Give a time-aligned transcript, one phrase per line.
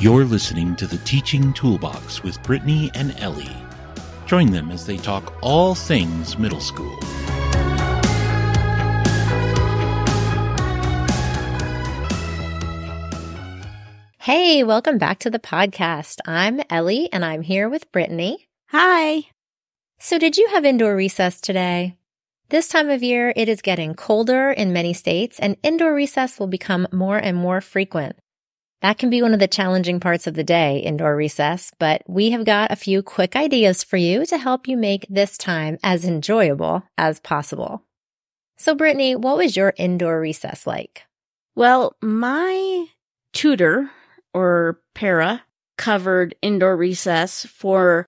[0.00, 3.54] You're listening to the Teaching Toolbox with Brittany and Ellie.
[4.24, 6.98] Join them as they talk all things middle school.
[14.16, 16.20] Hey, welcome back to the podcast.
[16.24, 18.48] I'm Ellie and I'm here with Brittany.
[18.68, 19.24] Hi.
[19.98, 21.98] So, did you have indoor recess today?
[22.48, 26.46] This time of year, it is getting colder in many states and indoor recess will
[26.46, 28.16] become more and more frequent.
[28.82, 32.30] That can be one of the challenging parts of the day, indoor recess, but we
[32.30, 36.04] have got a few quick ideas for you to help you make this time as
[36.04, 37.82] enjoyable as possible.
[38.56, 41.04] So, Brittany, what was your indoor recess like?
[41.54, 42.86] Well, my
[43.32, 43.90] tutor
[44.32, 45.42] or para
[45.76, 48.06] covered indoor recess for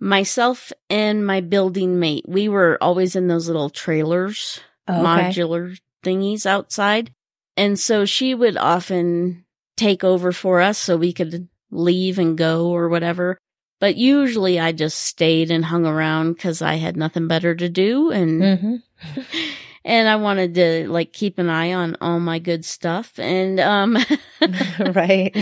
[0.00, 2.24] myself and my building mate.
[2.28, 5.28] We were always in those little trailers, Oh, okay.
[5.30, 7.14] modular thingies outside.
[7.56, 9.44] And so she would often
[9.82, 13.38] take over for us so we could leave and go or whatever.
[13.80, 18.10] But usually I just stayed and hung around because I had nothing better to do
[18.10, 18.76] and Mm-hmm.
[19.84, 23.98] and I wanted to like keep an eye on all my good stuff and um
[24.94, 25.36] right.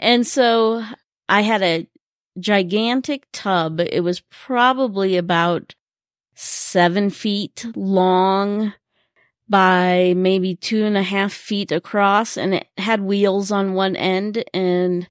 [0.00, 0.82] and so
[1.28, 1.86] I had a
[2.40, 3.78] gigantic tub.
[3.78, 5.76] It was probably about
[6.34, 8.72] seven feet long
[9.48, 14.44] by maybe two and a half feet across and it had wheels on one end
[14.54, 15.08] and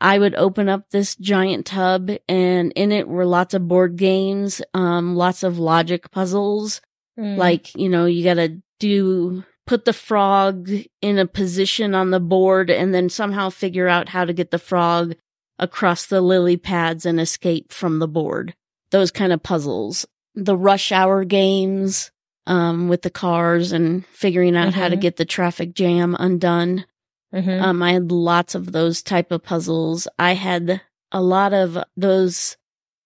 [0.00, 4.62] I would open up this giant tub and in it were lots of board games,
[4.72, 6.80] um, lots of logic puzzles,
[7.18, 7.36] Mm.
[7.36, 10.70] like, you know, you gotta do, put the frog
[11.02, 14.58] in a position on the board and then somehow figure out how to get the
[14.58, 15.14] frog
[15.58, 18.54] across the lily pads and escape from the board.
[18.90, 20.06] Those kind of puzzles.
[20.34, 22.10] The rush hour games,
[22.46, 25.00] um, with the cars and figuring out how to Mhm.
[25.00, 26.84] get the traffic jam undone.
[27.34, 27.60] Mhm.
[27.62, 30.08] Um, I had lots of those type of puzzles.
[30.18, 30.80] I had
[31.12, 32.56] a lot of those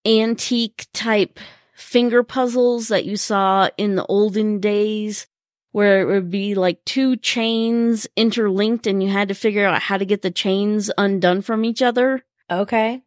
[0.07, 1.39] antique type
[1.75, 5.27] finger puzzles that you saw in the olden days
[5.73, 9.97] where it would be like two chains interlinked and you had to figure out how
[9.97, 13.03] to get the chains undone from each other okay.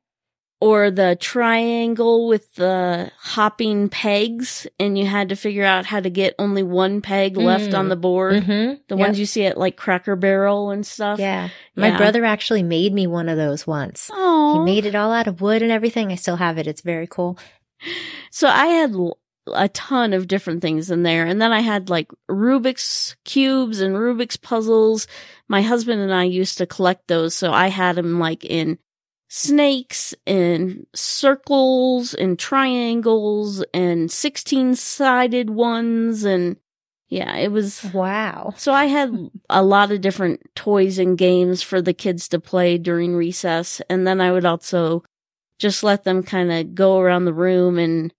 [0.60, 6.10] Or the triangle with the hopping pegs and you had to figure out how to
[6.10, 7.78] get only one peg left Mm.
[7.78, 8.42] on the board.
[8.44, 8.74] Mm-hmm.
[8.88, 11.20] The ones you see at like Cracker Barrel and stuff.
[11.20, 11.50] Yeah.
[11.76, 11.98] My Yeah.
[11.98, 14.10] brother actually made me one of those once.
[14.12, 16.12] Oh, He made it all out of wood and everything.
[16.12, 16.66] I still have it.
[16.66, 17.38] It's very cool.
[18.32, 18.96] So I had
[19.54, 21.26] a ton of different things in there.
[21.26, 25.06] And then I had like Rubik's cubes and Rubik's puzzles.
[25.48, 27.36] My husband and I used to collect those.
[27.36, 28.80] So I had them like in
[29.28, 36.24] snakes and circles and triangles and 16 sided ones.
[36.24, 36.58] And
[37.10, 37.84] yeah, it was.
[37.94, 38.54] Wow.
[38.58, 42.78] So I had a lot of different toys and games for the kids to play
[42.78, 43.82] during recess.
[43.90, 45.04] And then I would also
[45.60, 48.14] just let them kind of go around the room and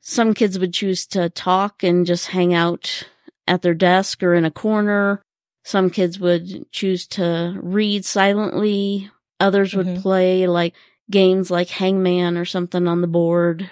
[0.00, 3.08] some kids would choose to talk and just hang out
[3.46, 5.22] at their desk or in a corner.
[5.64, 9.10] Some kids would choose to read silently.
[9.40, 10.02] Others would Mhm.
[10.02, 10.74] play like
[11.10, 13.70] games like Hangman or something on the board,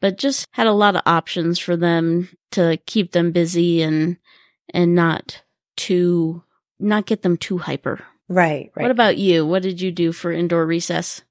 [0.00, 4.16] but just had a lot of options for them to keep them busy and,
[4.74, 5.42] and not
[5.76, 6.42] too,
[6.80, 8.04] not get them too hyper.
[8.28, 8.70] Right.
[8.74, 8.82] Right.
[8.82, 9.46] What about you?
[9.46, 11.22] What did you do for indoor recess?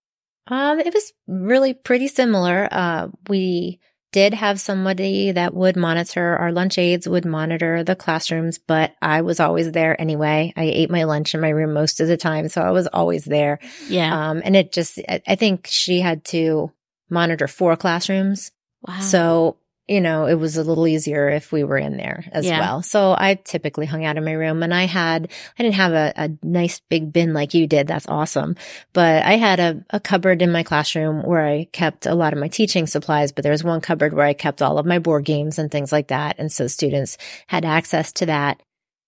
[0.48, 2.68] Um, it was really pretty similar.
[2.72, 3.80] Uh, we
[4.12, 9.22] did have somebody that would monitor our lunch aides would monitor the classrooms, but I
[9.22, 10.54] was always there anyway.
[10.56, 13.24] I ate my lunch in my room most of the time, so I was always
[13.24, 13.60] there.
[13.88, 14.30] Yeah.
[14.30, 16.72] Um, and it just, I think she had to
[17.10, 18.52] monitor four classrooms.
[18.86, 19.00] wow.
[19.00, 22.60] So, you know, it was a little easier if we were in there as Yeah.
[22.60, 22.82] well.
[22.82, 26.14] So I typically hung out in my room and I had, I didn't have a,
[26.16, 27.88] a nice big bin like you did.
[27.88, 28.56] That's awesome.
[28.94, 32.40] But I had a, a cupboard in my classroom where I kept a lot of
[32.40, 35.26] my teaching supplies, but there was one cupboard where I kept all of my board
[35.26, 36.36] games and things like that.
[36.38, 38.62] And so students had access to that.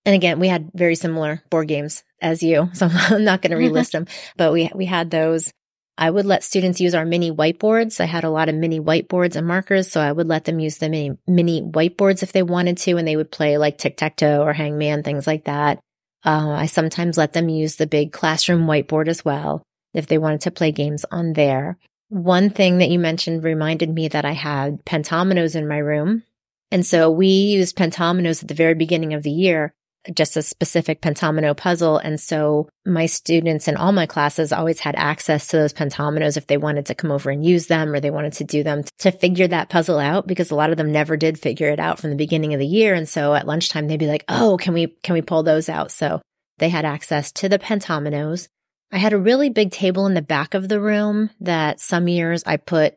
[0.05, 2.69] And again, we had very similar board games as you.
[2.73, 5.53] So I'm not going to relist them, but we, we had those.
[5.97, 7.99] I would let students use our mini whiteboards.
[7.99, 10.77] I had a lot of mini whiteboards and markers, so I would let them use
[10.77, 14.17] the mini, mini whiteboards if they wanted to, and they would play like tic tac
[14.17, 15.79] toe or hangman, things like that.
[16.25, 19.61] Uh, I sometimes let them use the big classroom whiteboard as well
[19.93, 21.77] if they wanted to play games on there.
[22.09, 26.23] One thing that you mentioned reminded me that I had pentominoes in my room.
[26.71, 29.73] And so we used pentominoes at the very beginning of the year
[30.13, 31.97] just a specific pentomino puzzle.
[31.97, 36.47] And so my students in all my classes always had access to those pentominoes if
[36.47, 39.11] they wanted to come over and use them or they wanted to do them to
[39.11, 42.09] figure that puzzle out because a lot of them never did figure it out from
[42.09, 42.93] the beginning of the year.
[42.93, 45.91] And so at lunchtime, they'd be like, Oh, can we, can we pull those out?
[45.91, 46.21] So
[46.57, 48.47] they had access to the pentominoes.
[48.91, 52.43] I had a really big table in the back of the room that some years
[52.45, 52.95] I put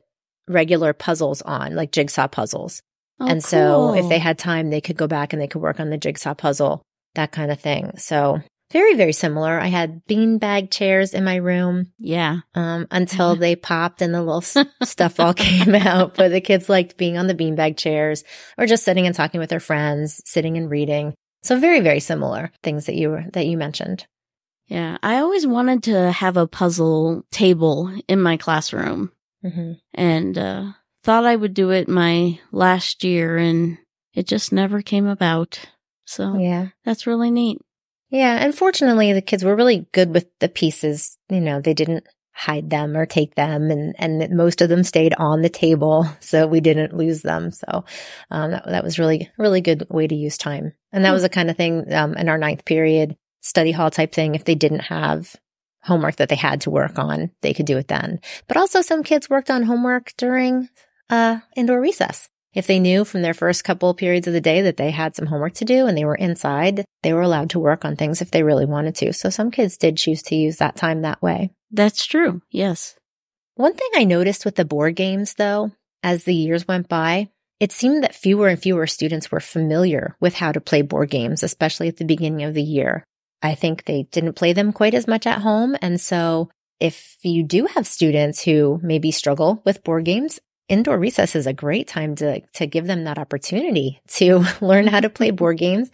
[0.48, 2.82] regular puzzles on, like jigsaw puzzles.
[3.18, 5.80] Oh, and so if they had time, they could go back and they could work
[5.80, 6.82] on the jigsaw puzzle,
[7.16, 7.98] that kind of thing.
[7.98, 8.40] So
[8.72, 9.60] very, very similar.
[9.60, 12.40] I had beanbag chairs in my room yeah.
[12.54, 14.40] um, until they popped and the little
[14.82, 16.14] stuff all came out.
[16.16, 18.24] But the kids liked being on the beanbag chairs
[18.58, 21.14] or just sitting and talking with their friends, sitting and reading.
[21.42, 24.06] So very, very similar things that you that you mentioned.
[24.66, 24.98] Yeah.
[25.00, 30.72] I always wanted to have a puzzle table in my classroom hmm and uh,
[31.06, 33.78] thought I would do it my last year, and
[34.12, 35.60] it just never came about.
[36.06, 36.68] So Yeah.
[36.84, 37.58] that's really neat.
[38.10, 38.36] Yeah.
[38.36, 41.18] And fortunately, the kids were really good with the pieces.
[41.28, 45.14] You know, they didn't hide them or take them and, and most of them stayed
[45.14, 46.06] on the table.
[46.20, 47.50] So we didn't lose them.
[47.50, 47.84] So,
[48.30, 50.72] um, that, that was really, really good way to use time.
[50.92, 51.14] And that Hmm.
[51.14, 54.34] was the kind of thing, um, in our ninth period study hall type thing.
[54.34, 55.34] If they didn't have
[55.82, 58.20] homework that they had to work on, they could do it then.
[58.48, 60.68] But also some kids worked on homework during,
[61.10, 62.28] uh, indoor recess.
[62.56, 65.26] If they knew from their first couple periods of the day that they had some
[65.26, 68.30] homework to do and they were inside, they were allowed to work on things if
[68.30, 69.12] they really wanted to.
[69.12, 71.50] So some kids did choose to use that time that way.
[71.70, 72.40] That's true.
[72.50, 72.96] Yes.
[73.56, 75.72] One thing I noticed with the board games though,
[76.02, 77.28] as the years went by,
[77.60, 81.42] it seemed that fewer and fewer students were familiar with how to play board games,
[81.42, 83.04] especially at the beginning of the year.
[83.42, 85.76] I think they didn't play them quite as much at home.
[85.82, 86.48] And so
[86.80, 91.52] if you do have students who maybe struggle with board games, indoor recess is a
[91.52, 95.90] great time to, to give them that opportunity to learn how to play board games,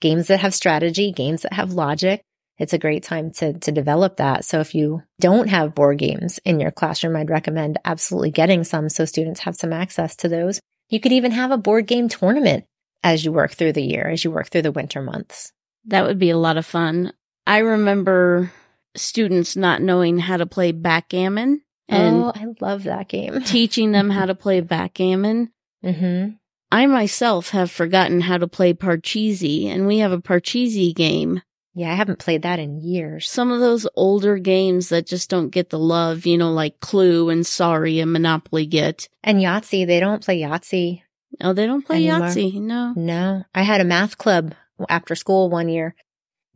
[0.00, 2.22] games that have strategy, games that have logic.
[2.58, 4.44] It's a great time to, to develop that.
[4.44, 8.90] So if you don't have board games in your classroom, I'd recommend absolutely getting some
[8.90, 10.60] so students have some access to those.
[10.90, 12.64] You could even have a board game tournament
[13.02, 15.52] as you work through the year, as you work through the winter months.
[15.86, 17.14] That would be a lot of fun.
[17.46, 18.52] I remember
[18.94, 23.42] students not knowing how to play backgammon and oh, I love that game.
[23.44, 25.52] teaching them how to play backgammon.
[25.84, 26.36] Mm-hmm.
[26.72, 31.42] I myself have forgotten how to play Parcheesi, and we have a Parcheesi game.
[31.74, 33.28] Yeah, I haven't played that in years.
[33.28, 37.28] Some of those older games that just don't get the love, you know, like Clue
[37.28, 39.08] and Sorry and Monopoly get.
[39.22, 41.02] And Yahtzee, they don't play Yahtzee.
[41.40, 42.28] Oh, they don't play Anymore.
[42.28, 42.60] Yahtzee.
[42.60, 42.92] No.
[42.96, 44.54] No, I had a math club
[44.88, 45.94] after school one year.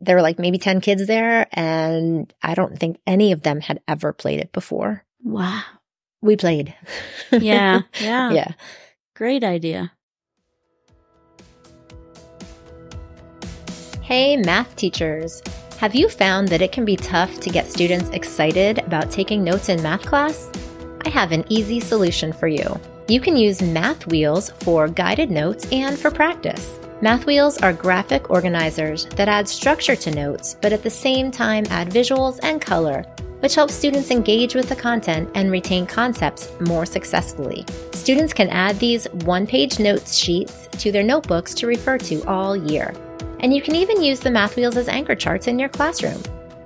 [0.01, 3.81] There were like maybe 10 kids there, and I don't think any of them had
[3.87, 5.05] ever played it before.
[5.25, 5.63] Wow.
[6.21, 6.73] We played.
[7.31, 7.81] Yeah.
[7.99, 8.31] Yeah.
[8.31, 8.51] yeah.
[9.15, 9.91] Great idea.
[14.01, 15.41] Hey, math teachers.
[15.79, 19.67] Have you found that it can be tough to get students excited about taking notes
[19.67, 20.49] in math class?
[21.05, 22.79] I have an easy solution for you.
[23.07, 26.79] You can use Math Wheels for guided notes and for practice.
[27.01, 31.65] Math Wheels are graphic organizers that add structure to notes, but at the same time
[31.69, 33.05] add visuals and color,
[33.39, 37.65] which helps students engage with the content and retain concepts more successfully.
[37.93, 42.55] Students can add these one page notes sheets to their notebooks to refer to all
[42.55, 42.93] year.
[43.39, 46.21] And you can even use the math wheels as anchor charts in your classroom.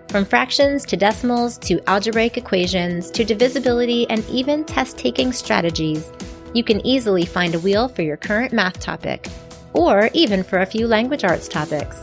[0.09, 6.11] From fractions to decimals to algebraic equations to divisibility and even test taking strategies,
[6.53, 9.27] you can easily find a wheel for your current math topic
[9.73, 12.01] or even for a few language arts topics.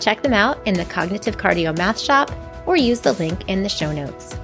[0.00, 2.30] Check them out in the Cognitive Cardio Math Shop
[2.66, 4.36] or use the link in the show notes.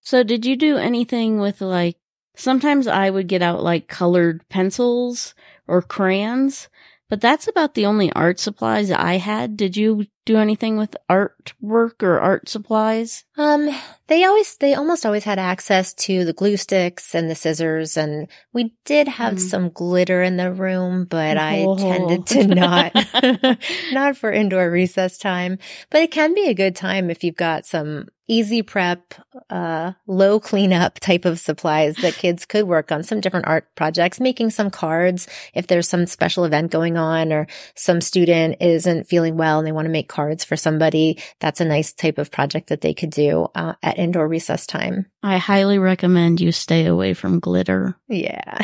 [0.00, 1.96] So, did you do anything with like,
[2.36, 5.34] sometimes I would get out like colored pencils
[5.66, 6.68] or crayons,
[7.08, 9.56] but that's about the only art supplies I had.
[9.56, 13.24] Did you do anything with artwork or art supplies?
[13.36, 13.68] Um,
[14.06, 18.28] they always, they almost always had access to the glue sticks and the scissors, and
[18.52, 19.40] we did have Mm.
[19.40, 21.76] some glitter in the room, but I Oh.
[21.76, 22.92] tended to not,
[23.92, 25.58] not for indoor recess time.
[25.90, 29.12] But it can be a good time if you've got some easy prep,
[29.50, 34.18] uh, low cleanup type of supplies that kids could work on some different art projects,
[34.18, 39.36] making some cards if there's some special event going on or some student isn't feeling
[39.36, 41.18] well and they want to make cards for somebody.
[41.40, 45.06] That's a nice type of project that they could do uh, at indoor recess time.
[45.22, 47.96] I highly recommend you stay away from glitter.
[48.08, 48.58] Yeah.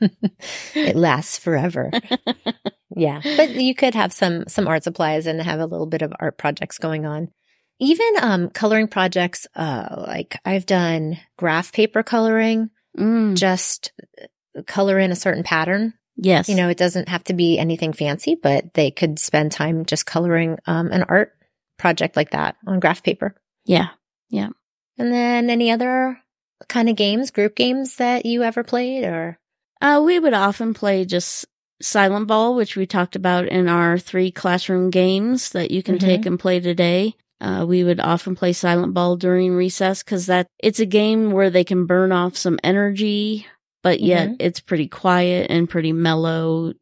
[0.74, 1.90] it lasts forever.
[2.96, 3.20] yeah.
[3.36, 6.38] But you could have some some art supplies and have a little bit of art
[6.38, 7.28] projects going on.
[7.80, 13.92] Even um coloring projects uh like I've done graph paper coloring, Mm, just
[14.66, 15.94] color in a certain pattern.
[16.20, 16.48] Yes.
[16.48, 20.06] You know, it doesn't have to be anything fancy, but they could spend time just
[20.06, 21.32] coloring um an art
[21.78, 23.34] project like that on graph paper.
[23.64, 23.88] yeah.
[24.28, 24.50] Yeah.
[24.98, 26.20] And then any other
[26.68, 29.38] kind of games, group games that you ever played or
[29.80, 31.46] Uh, we would often play just
[31.82, 36.00] Silent Ball, which we talked about in our three classroom games that you can Mhm.
[36.00, 37.14] take and play today.
[37.40, 41.48] Uh, we would often play Silent Ball during recess because that it's a game where
[41.48, 43.46] they can burn off some energy,
[43.82, 44.36] but yet Mhm.
[44.40, 46.72] it's pretty quiet and pretty mellow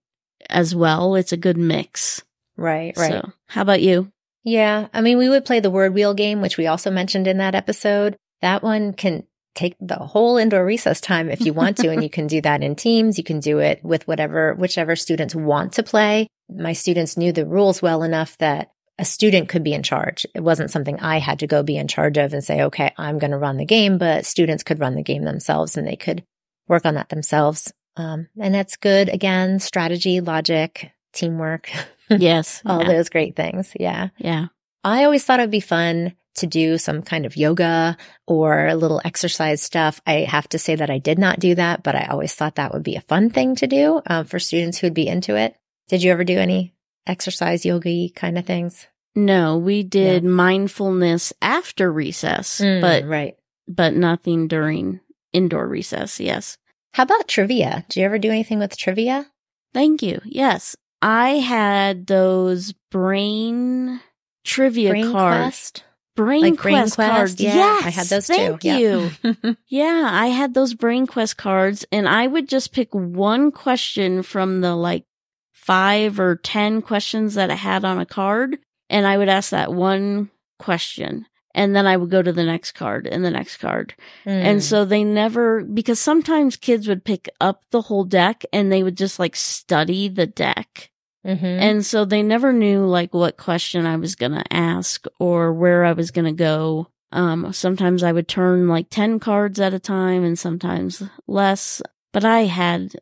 [0.50, 1.14] as well.
[1.14, 2.23] It's a good mix.
[2.57, 3.11] Right, right.
[3.11, 4.11] So, how about you?
[4.45, 4.88] Yeah.
[4.95, 7.55] I mean, we would play the word wheel game, which we also mentioned in that
[7.55, 8.17] episode.
[8.40, 9.25] That one can
[9.55, 12.62] take the whole indoor recess time if you want to, and you can do that
[12.62, 13.19] in teams.
[13.19, 16.28] You can do it with whatever, whichever students want to play.
[16.49, 20.25] My students knew the rules well enough that a student could be in charge.
[20.35, 23.19] It wasn't something I had to go be in charge of and say, okay, I'm
[23.19, 26.25] going to run the game, but students could run the game themselves and they could
[26.69, 27.73] work on that themselves.
[27.97, 29.09] Um, and that's good.
[29.09, 31.71] Again, strategy, logic, teamwork,
[32.11, 32.63] yes.
[32.65, 32.89] all yeah.
[32.89, 33.73] those great things.
[33.79, 34.09] Yeah.
[34.19, 34.47] yeah.
[34.85, 37.97] I always thought it would be fun to do some kind of yoga
[38.27, 40.01] or a little exercise stuff.
[40.07, 42.73] I have to say that I did not do that, but I always thought that
[42.73, 45.57] would be a fun thing to do um, for students who would be into it.
[45.89, 46.75] Did you ever do any
[47.09, 48.87] exercise yoga kind of things?
[49.17, 53.37] No, we did mindfulness after recess, but Mm, right.
[53.67, 55.01] but nothing during
[55.38, 56.21] indoor recess.
[56.21, 56.59] Yes.
[56.92, 57.85] How about trivia?
[57.88, 59.26] Did you ever do anything with trivia?
[59.73, 60.21] Thank you.
[60.25, 60.76] Yes.
[61.00, 64.00] I had those brain
[64.45, 65.38] trivia Brain cards.
[65.45, 65.85] Quest?
[66.16, 67.11] Brain Like Brain Quest Quest?
[67.12, 67.40] cards.
[67.40, 68.68] Yeah, yes, I had those thank too.
[68.68, 69.11] you.
[69.23, 69.52] Yeah.
[69.68, 74.61] yeah, I had those Brain Quest cards and I would just pick one question from
[74.61, 75.04] the like
[75.52, 78.59] five or 10 questions that I had on a card.
[78.90, 81.26] And I would ask that one question.
[81.59, 83.95] And then I would go to the next card and the next card.
[84.25, 84.62] And Mm.
[84.62, 88.97] so they never, because sometimes kids would pick up the whole deck and they would
[88.97, 90.91] just like study the deck.
[91.27, 91.43] Mhm.
[91.43, 95.85] And so they never knew like what question I was going to ask or where
[95.85, 96.88] I was going to go.
[97.11, 102.25] Um, sometimes I would turn like 10 cards at a time and sometimes less, but
[102.25, 102.93] I had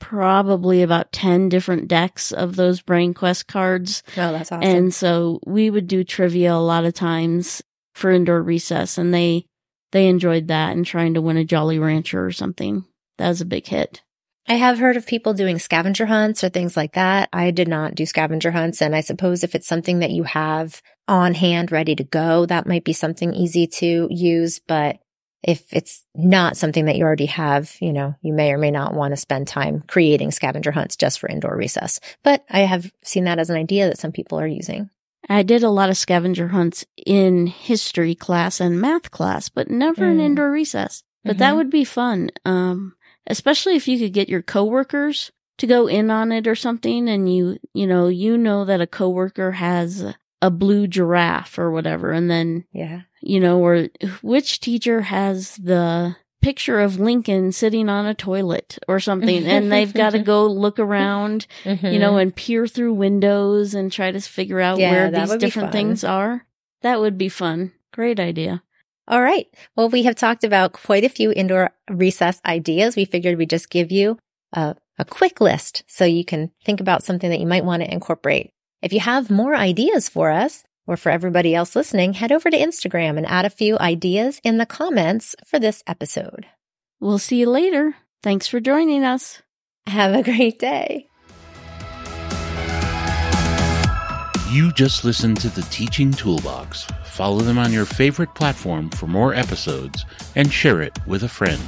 [0.00, 4.02] probably about 10 different decks of those Brain Quest cards.
[4.18, 4.68] oh, that's awesome.
[4.68, 7.62] And so we would do trivia a lot of times
[8.02, 9.46] for indoor recess and they,
[9.92, 12.84] they enjoyed that and trying to win a Jolly Rancher or something.
[13.16, 14.02] That was a big hit.
[14.48, 17.28] I have heard of people doing scavenger hunts or things like that.
[17.32, 18.82] I did not do scavenger hunts.
[18.82, 22.66] And I suppose if it's something that you have on hand ready to go, that
[22.66, 24.58] might be something easy to use.
[24.58, 24.98] But
[25.44, 28.94] if it's not something that you already have, you know, you may or may not
[28.94, 32.00] want to spend time creating scavenger hunts just for indoor recess.
[32.24, 34.90] But I have seen that as an idea that some people are using.
[35.28, 40.10] I did a lot of scavenger hunts in history class and math class, but never
[40.10, 40.24] in Mm.
[40.24, 41.04] indoor recess.
[41.24, 41.56] But that Mhm.
[41.56, 42.30] would be fun.
[42.44, 42.94] Um,
[43.26, 47.32] especially if you could get your coworkers to go in on it or something and
[47.32, 50.04] you, you know, you know that a coworker has
[50.40, 52.10] a blue giraffe or whatever.
[52.10, 53.02] And then, Yeah.
[53.20, 53.88] you know, or
[54.22, 59.94] which teacher has the picture of Lincoln sitting on a toilet or something and they've
[60.02, 64.60] got to go look around you know, and peer through windows and try to figure
[64.60, 64.80] out Mm-hmm.
[64.80, 66.46] Yeah, where these different things are.
[66.82, 67.72] That would be fun.
[67.92, 68.62] Great idea.
[69.06, 69.46] All right.
[69.76, 72.96] Well, we have talked about quite a few indoor recess ideas.
[72.96, 74.18] We figured we'd just give you
[74.52, 77.92] a, a quick list so you can think about something that you might want to
[77.92, 78.52] incorporate.
[78.80, 82.58] If you have more ideas for us or for everybody else listening, head over to
[82.58, 86.46] Instagram and add a few ideas in the comments for this episode.
[87.00, 87.96] We'll see you later.
[88.22, 89.42] Thanks for joining us.
[89.86, 91.08] Have a great day.
[94.50, 96.86] You just listened to the Teaching Toolbox.
[97.04, 100.04] Follow them on your favorite platform for more episodes
[100.36, 101.62] and share it with a friend.